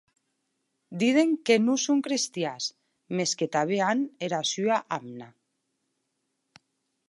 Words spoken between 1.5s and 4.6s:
non son crestians, mès que tanben an era